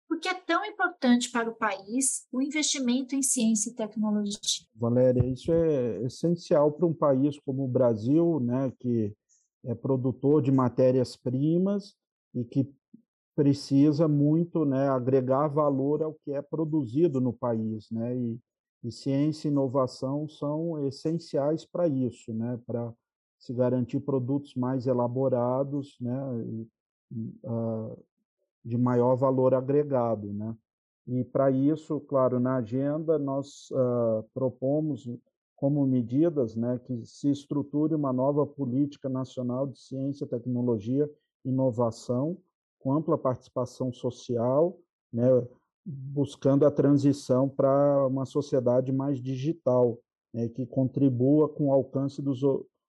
Por 0.07 0.21
que 0.21 0.29
é 0.29 0.35
tão 0.35 0.63
importante 0.65 1.31
para 1.31 1.49
o 1.49 1.55
país 1.55 2.27
o 2.31 2.43
investimento 2.43 3.17
em 3.17 3.23
ciência 3.23 3.71
e 3.71 3.75
tecnologia? 3.75 4.67
Valéria, 4.75 5.27
isso 5.27 5.51
é 5.51 6.03
essencial 6.03 6.71
para 6.71 6.87
um 6.87 6.93
país 6.93 7.39
como 7.41 7.65
o 7.65 7.69
Brasil, 7.69 8.39
né, 8.41 8.71
que 8.79 9.15
é 9.65 9.75
produtor 9.75 10.43
de 10.43 10.53
matérias-primas 10.53 11.97
e 12.35 12.45
que 12.45 12.71
precisa 13.35 14.07
muito 14.07 14.67
né, 14.67 14.89
agregar 14.89 15.49
valor 15.49 16.03
ao 16.03 16.15
que 16.15 16.33
é 16.33 16.43
produzido 16.43 17.21
no 17.21 17.33
país. 17.33 17.91
Né? 17.91 18.17
E, 18.17 18.39
e 18.85 18.93
ciência 18.93 19.49
e 19.49 19.51
inovação 19.51 20.29
são 20.29 20.87
essenciais 20.87 21.65
para 21.65 21.89
isso, 21.89 22.33
né? 22.35 22.61
para 22.67 22.93
se 23.45 23.53
garantir 23.53 24.01
produtos 24.01 24.55
mais 24.55 24.87
elaborados 24.87 25.97
né? 26.01 26.19
Uh, 27.45 28.05
de 28.65 28.79
maior 28.79 29.15
valor 29.15 29.55
agregado. 29.55 30.33
Né? 30.33 30.57
E 31.07 31.25
para 31.25 31.51
isso, 31.51 32.01
claro, 32.01 32.41
na 32.41 32.57
agenda 32.57 33.19
nós 33.19 33.71
uh, 33.71 34.25
propomos 34.33 35.07
como 35.55 35.87
medidas 35.87 36.57
né, 36.57 36.81
que 36.85 37.05
se 37.05 37.31
estruture 37.31 37.95
uma 37.95 38.13
nova 38.13 38.47
política 38.47 39.09
nacional 39.09 39.67
de 39.67 39.79
ciência, 39.79 40.27
tecnologia 40.27 41.09
inovação, 41.45 42.39
com 42.79 42.93
ampla 42.93 43.19
participação 43.19 43.93
social, 43.93 44.79
né, 45.13 45.27
buscando 45.85 46.67
a 46.67 46.71
transição 46.71 47.49
para 47.49 48.07
uma 48.07 48.25
sociedade 48.25 48.91
mais 48.91 49.19
digital, 49.21 49.99
né, 50.33 50.49
que 50.49 50.67
contribua 50.67 51.49
com 51.49 51.69
o 51.69 51.73
alcance 51.73 52.23
dos 52.23 52.43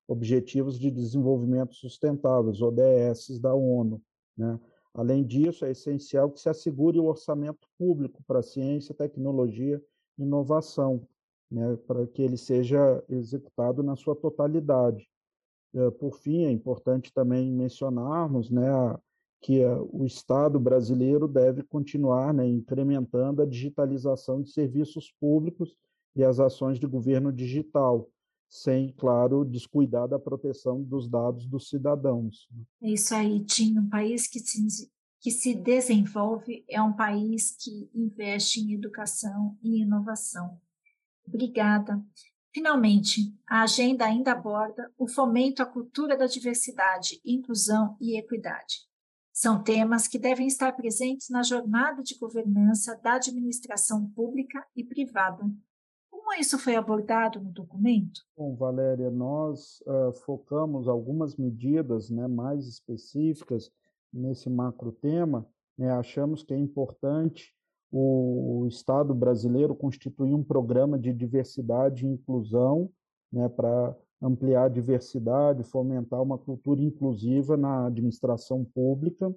Objetivos 0.08 0.80
de 0.80 0.92
Desenvolvimento 0.92 1.74
Sustentável, 1.74 2.52
os 2.52 2.62
ODS 2.62 3.40
da 3.40 3.54
ONU. 3.54 4.02
Né. 4.38 4.60
Além 4.94 5.26
disso, 5.26 5.66
é 5.66 5.72
essencial 5.72 6.32
que 6.32 6.40
se 6.40 6.48
assegure 6.48 7.00
o 7.00 7.06
orçamento 7.06 7.68
público 7.78 8.24
para 8.26 8.42
ciência, 8.42 8.96
tecnologia 8.96 9.84
e 10.18 10.24
inovação, 10.24 11.08
né, 11.52 11.78
para 11.86 12.08
que 12.08 12.22
ele 12.22 12.38
seja 12.38 13.04
executado 13.10 13.84
na 13.84 13.96
sua 13.96 14.16
totalidade. 14.16 15.10
Eh, 15.74 15.92
por 15.92 16.16
fim, 16.18 16.46
é 16.46 16.52
importante 16.52 17.14
também 17.14 17.52
mencionarmos 17.52 18.50
né, 18.50 18.70
que 19.42 19.64
o 19.92 20.06
Estado 20.06 20.60
brasileiro 20.60 21.28
deve 21.28 21.62
continuar 21.62 22.34
né, 22.34 22.48
incrementando 22.48 23.42
a 23.42 23.46
digitalização 23.46 24.42
de 24.42 24.50
serviços 24.50 25.14
públicos 25.20 25.76
e 26.16 26.24
as 26.24 26.40
ações 26.40 26.80
de 26.80 26.88
governo 26.88 27.32
digital, 27.32 28.10
sem, 28.62 28.94
claro, 28.94 29.44
descuidar 29.44 30.08
da 30.08 30.18
proteção 30.18 30.82
dos 30.82 31.08
dados 31.08 31.46
dos 31.46 31.70
cidadãos. 31.70 32.48
Né. 32.52 32.64
É 32.84 32.92
isso 32.92 33.14
aí, 33.14 33.44
Tim. 33.44 33.78
Um 33.78 33.90
país 33.90 34.28
que 34.28 34.40
se, 34.40 34.90
que 35.20 35.32
se 35.32 35.54
desenvolve 35.54 36.64
é 36.70 36.82
um 36.82 36.94
país 36.94 37.56
que 37.60 37.90
investe 37.94 38.62
em 38.62 38.74
educação 38.74 39.58
e 39.62 39.82
inovação. 39.82 40.60
Obrigada. 41.28 42.02
Finalmente, 42.54 43.36
a 43.50 43.64
agenda 43.64 44.06
ainda 44.06 44.32
aborda 44.32 44.90
o 44.98 45.08
fomento 45.08 45.62
à 45.62 45.66
cultura 45.66 46.16
da 46.16 46.26
diversidade, 46.26 47.20
inclusão 47.26 47.98
e 48.00 48.18
equidade. 48.18 48.86
São 49.34 49.62
temas 49.62 50.08
que 50.08 50.18
devem 50.18 50.48
estar 50.48 50.72
presentes 50.72 51.30
na 51.30 51.44
jornada 51.44 52.02
de 52.02 52.18
governança 52.18 52.96
da 53.04 53.16
administração 53.16 54.10
pública 54.12 54.66
e 54.74 54.82
privada. 54.82 55.44
Isso 56.40 56.60
foi 56.60 56.76
abordado 56.76 57.40
no 57.40 57.52
documento? 57.52 58.22
Bom, 58.38 58.56
Valéria, 58.56 59.10
nós 59.10 59.82
uh, 59.82 60.12
focamos 60.26 60.88
algumas 60.88 61.36
medidas 61.36 62.10
né, 62.10 62.28
mais 62.28 62.68
específicas 62.68 63.72
nesse 64.12 64.50
macro 64.50 64.92
tema. 64.92 65.48
Né, 65.78 65.90
achamos 65.92 66.44
que 66.44 66.54
é 66.54 66.58
importante 66.58 67.54
o 67.92 68.66
Estado 68.68 69.16
brasileiro 69.16 69.74
constituir 69.74 70.34
um 70.34 70.44
programa 70.44 71.00
de 71.00 71.14
diversidade 71.14 72.06
e 72.06 72.10
inclusão 72.10 72.92
né, 73.32 73.48
para 73.48 73.96
ampliar 74.22 74.66
a 74.66 74.70
diversidade, 74.70 75.64
fomentar 75.64 76.22
uma 76.22 76.38
cultura 76.38 76.82
inclusiva 76.82 77.56
na 77.56 77.88
administração 77.88 78.66
pública. 78.66 79.34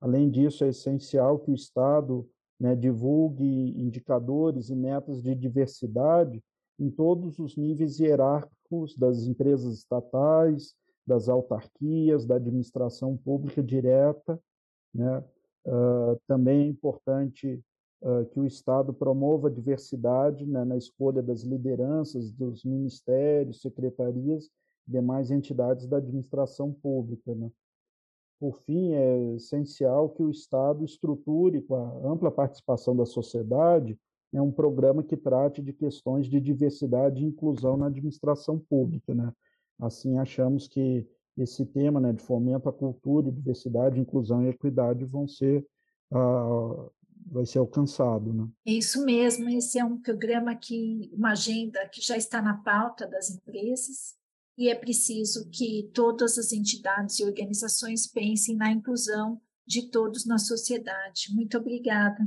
Além 0.00 0.28
disso, 0.28 0.64
é 0.64 0.68
essencial 0.68 1.38
que 1.38 1.50
o 1.50 1.54
Estado 1.54 2.28
né, 2.58 2.74
divulgue 2.74 3.44
indicadores 3.76 4.70
e 4.70 4.74
metas 4.74 5.22
de 5.22 5.34
diversidade 5.34 6.42
em 6.78 6.90
todos 6.90 7.38
os 7.38 7.56
níveis 7.56 7.98
hierárquicos 7.98 8.96
das 8.96 9.26
empresas 9.26 9.78
estatais, 9.78 10.74
das 11.06 11.28
autarquias, 11.28 12.24
da 12.24 12.36
administração 12.36 13.16
pública 13.16 13.62
direta. 13.62 14.40
Né? 14.92 15.18
Uh, 15.66 16.20
também 16.26 16.62
é 16.62 16.68
importante 16.68 17.62
que 18.32 18.38
o 18.38 18.44
Estado 18.44 18.92
promova 18.92 19.48
a 19.48 19.50
diversidade 19.50 20.44
né, 20.44 20.62
na 20.62 20.76
escolha 20.76 21.22
das 21.22 21.42
lideranças 21.42 22.30
dos 22.30 22.62
ministérios, 22.62 23.62
secretarias 23.62 24.50
demais 24.86 25.30
entidades 25.30 25.86
da 25.86 25.96
administração 25.96 26.70
pública. 26.70 27.34
Né. 27.34 27.50
Por 28.44 28.60
fim, 28.66 28.92
é 28.92 29.36
essencial 29.36 30.10
que 30.10 30.22
o 30.22 30.30
Estado 30.30 30.84
estruture, 30.84 31.62
com 31.62 31.76
a 31.76 32.12
ampla 32.12 32.30
participação 32.30 32.94
da 32.94 33.06
sociedade, 33.06 33.98
é 34.34 34.42
um 34.42 34.52
programa 34.52 35.02
que 35.02 35.16
trate 35.16 35.62
de 35.62 35.72
questões 35.72 36.26
de 36.26 36.38
diversidade 36.38 37.22
e 37.22 37.26
inclusão 37.26 37.78
na 37.78 37.86
administração 37.86 38.58
pública, 38.58 39.14
né? 39.14 39.32
Assim, 39.80 40.18
achamos 40.18 40.68
que 40.68 41.08
esse 41.38 41.64
tema, 41.64 41.98
né, 41.98 42.12
de 42.12 42.22
fomento 42.22 42.68
à 42.68 42.72
cultura, 42.72 43.32
diversidade, 43.32 43.98
inclusão 43.98 44.44
e 44.44 44.50
equidade 44.50 45.06
vão 45.06 45.26
ser 45.26 45.66
uh, 46.12 46.92
vai 47.24 47.46
ser 47.46 47.60
alcançado, 47.60 48.30
né? 48.30 48.46
É 48.66 48.72
isso 48.72 49.06
mesmo, 49.06 49.48
esse 49.48 49.78
é 49.78 49.84
um 49.86 49.96
programa 49.96 50.54
que 50.54 51.10
uma 51.14 51.30
agenda 51.30 51.88
que 51.88 52.02
já 52.02 52.18
está 52.18 52.42
na 52.42 52.58
pauta 52.58 53.06
das 53.06 53.30
empresas 53.30 54.14
e 54.56 54.68
é 54.68 54.74
preciso 54.74 55.48
que 55.50 55.90
todas 55.92 56.38
as 56.38 56.52
entidades 56.52 57.18
e 57.18 57.24
organizações 57.24 58.06
pensem 58.06 58.56
na 58.56 58.70
inclusão 58.70 59.40
de 59.66 59.90
todos 59.90 60.26
na 60.26 60.38
sociedade. 60.38 61.34
Muito 61.34 61.58
obrigada. 61.58 62.26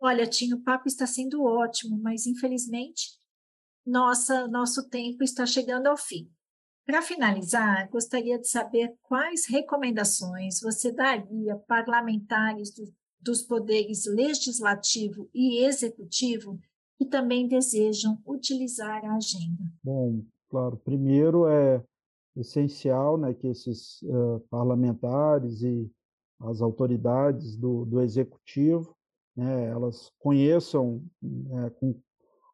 Olha, 0.00 0.26
Tinho, 0.26 0.56
o 0.56 0.62
papo 0.62 0.88
está 0.88 1.06
sendo 1.06 1.42
ótimo, 1.42 1.98
mas 1.98 2.26
infelizmente 2.26 3.18
nossa, 3.86 4.48
nosso 4.48 4.88
tempo 4.88 5.22
está 5.22 5.46
chegando 5.46 5.86
ao 5.86 5.96
fim. 5.96 6.28
Para 6.84 7.02
finalizar, 7.02 7.88
gostaria 7.88 8.38
de 8.38 8.48
saber 8.48 8.96
quais 9.02 9.46
recomendações 9.46 10.60
você 10.60 10.92
daria 10.92 11.56
parlamentares 11.68 12.74
do, 12.74 12.92
dos 13.20 13.42
poderes 13.42 14.06
legislativo 14.06 15.30
e 15.32 15.64
executivo 15.64 16.58
que 16.98 17.04
também 17.04 17.46
desejam 17.46 18.20
utilizar 18.26 19.04
a 19.04 19.16
agenda. 19.16 19.64
Bom, 19.82 20.24
claro, 20.48 20.76
primeiro 20.76 21.46
é 21.46 21.82
essencial 22.36 23.16
né, 23.16 23.32
que 23.32 23.46
esses 23.46 24.02
uh, 24.02 24.40
parlamentares 24.50 25.62
e 25.62 25.90
as 26.40 26.60
autoridades 26.60 27.56
do, 27.56 27.84
do 27.86 28.00
executivo 28.00 28.94
né, 29.36 29.66
elas 29.66 30.10
conheçam 30.18 31.02
né, 31.22 31.70
com, 31.78 31.94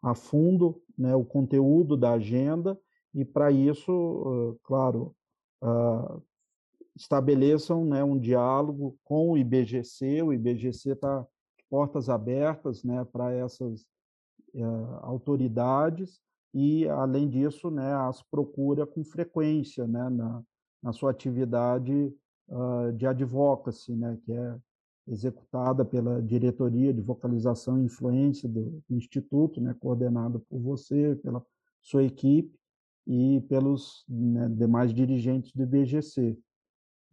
a 0.02 0.14
fundo 0.14 0.82
né, 0.98 1.14
o 1.14 1.24
conteúdo 1.24 1.96
da 1.96 2.12
agenda 2.12 2.78
e, 3.14 3.24
para 3.24 3.50
isso, 3.52 3.92
uh, 3.92 4.60
claro, 4.64 5.14
uh, 5.62 6.22
estabeleçam 6.96 7.84
né, 7.84 8.02
um 8.02 8.18
diálogo 8.18 8.98
com 9.04 9.30
o 9.30 9.38
IBGC. 9.38 10.22
O 10.22 10.32
IBGC 10.32 10.92
está 10.92 11.26
portas 11.70 12.08
abertas 12.08 12.82
né, 12.82 13.04
para 13.04 13.32
essas 13.32 13.82
uh, 14.54 14.98
autoridades 15.02 16.20
e, 16.54 16.88
além 16.88 17.28
disso, 17.28 17.70
né, 17.70 17.94
as 17.94 18.22
procura 18.22 18.86
com 18.86 19.02
frequência 19.04 19.86
né, 19.86 20.08
na, 20.10 20.42
na 20.82 20.92
sua 20.92 21.10
atividade 21.10 22.12
de 22.96 23.06
advocacy, 23.06 23.94
né, 23.94 24.18
que 24.24 24.32
é 24.32 24.58
executada 25.08 25.84
pela 25.84 26.22
diretoria 26.22 26.92
de 26.92 27.00
vocalização 27.00 27.80
e 27.80 27.84
influência 27.84 28.48
do 28.48 28.82
instituto, 28.90 29.60
né, 29.60 29.74
coordenada 29.80 30.38
por 30.38 30.60
você, 30.60 31.18
pela 31.22 31.44
sua 31.80 32.04
equipe 32.04 32.54
e 33.06 33.40
pelos 33.48 34.04
né, 34.08 34.48
demais 34.48 34.94
dirigentes 34.94 35.52
do 35.52 35.62
IBGC. 35.62 36.38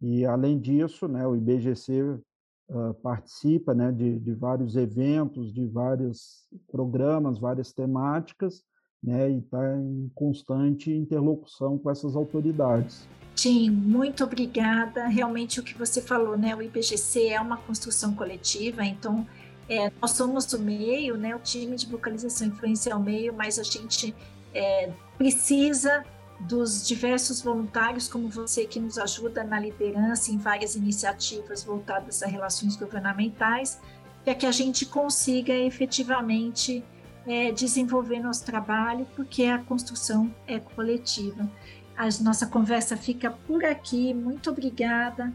E 0.00 0.24
além 0.24 0.58
disso, 0.58 1.08
né, 1.08 1.26
o 1.26 1.34
IBGC 1.34 2.02
uh, 2.02 2.94
participa 3.02 3.74
né, 3.74 3.90
de, 3.90 4.18
de, 4.20 4.32
vários 4.32 4.76
eventos, 4.76 5.52
de 5.52 5.66
vários 5.66 6.48
programas, 6.68 7.38
várias 7.38 7.72
temáticas, 7.72 8.64
né, 9.02 9.30
e 9.30 9.38
está 9.38 9.76
em 9.76 10.10
constante 10.14 10.90
interlocução 10.92 11.78
com 11.78 11.90
essas 11.90 12.14
autoridades. 12.14 13.08
Tim, 13.34 13.70
muito 13.70 14.22
obrigada. 14.24 15.06
Realmente 15.06 15.60
o 15.60 15.62
que 15.62 15.76
você 15.76 16.02
falou, 16.02 16.36
né? 16.36 16.54
O 16.54 16.60
IBGC 16.60 17.28
é 17.28 17.40
uma 17.40 17.56
construção 17.56 18.14
coletiva, 18.14 18.84
então 18.84 19.26
é, 19.68 19.90
nós 20.02 20.10
somos 20.10 20.52
o 20.52 20.58
meio, 20.58 21.16
né? 21.16 21.34
O 21.34 21.38
time 21.38 21.76
de 21.76 21.86
vocalização 21.86 22.48
influência 22.48 22.90
é 22.90 22.94
o 22.94 23.00
meio, 23.00 23.32
mas 23.32 23.58
a 23.58 23.62
gente 23.62 24.14
é, 24.52 24.92
precisa 25.16 26.04
dos 26.40 26.86
diversos 26.86 27.42
voluntários 27.42 28.08
como 28.08 28.28
você 28.28 28.64
que 28.64 28.80
nos 28.80 28.98
ajuda 28.98 29.44
na 29.44 29.60
liderança 29.60 30.30
em 30.32 30.38
várias 30.38 30.74
iniciativas 30.74 31.62
voltadas 31.62 32.22
a 32.22 32.26
relações 32.26 32.76
governamentais, 32.76 33.80
para 34.24 34.34
que 34.34 34.46
a 34.46 34.52
gente 34.52 34.86
consiga 34.86 35.54
efetivamente 35.54 36.84
é, 37.26 37.52
desenvolver 37.52 38.20
nosso 38.20 38.44
trabalho, 38.44 39.06
porque 39.14 39.44
a 39.44 39.58
construção 39.58 40.34
é 40.46 40.58
coletiva. 40.58 41.50
A 41.96 42.08
nossa 42.22 42.46
conversa 42.46 42.96
fica 42.96 43.30
por 43.30 43.64
aqui. 43.64 44.14
Muito 44.14 44.50
obrigada. 44.50 45.32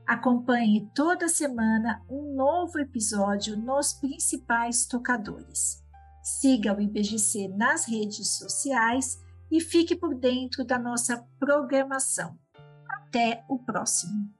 Acompanhe 0.05 0.87
toda 0.93 1.27
semana 1.27 2.03
um 2.09 2.35
novo 2.35 2.77
episódio 2.77 3.57
nos 3.57 3.93
principais 3.93 4.85
tocadores. 4.85 5.81
Siga 6.21 6.77
o 6.77 6.81
IBGC 6.81 7.47
nas 7.47 7.85
redes 7.85 8.37
sociais 8.37 9.19
e 9.49 9.59
fique 9.59 9.95
por 9.95 10.13
dentro 10.13 10.63
da 10.63 10.77
nossa 10.77 11.25
programação. 11.39 12.37
Até 12.87 13.43
o 13.49 13.57
próximo! 13.57 14.31